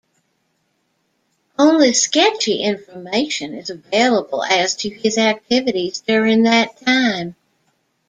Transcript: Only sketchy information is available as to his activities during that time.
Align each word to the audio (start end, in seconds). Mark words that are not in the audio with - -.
Only 1.59 1.93
sketchy 1.93 2.63
information 2.63 3.53
is 3.53 3.69
available 3.69 4.43
as 4.43 4.73
to 4.77 4.89
his 4.89 5.19
activities 5.19 5.99
during 5.99 6.41
that 6.41 6.75
time. 6.83 7.35